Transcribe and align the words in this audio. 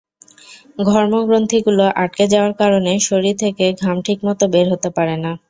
ঘর্মগ্রন্থিগুলো 0.85 1.85
আটকে 1.95 2.25
যাওয়ার 2.33 2.53
কারণে 2.61 2.91
শরীর 3.07 3.35
থেকে 3.43 3.65
ঘাম 3.81 3.97
ঠিকমতো 4.05 4.45
বের 4.53 4.67
হতে 4.73 4.89
পারে 4.97 5.15
না। 5.17 5.31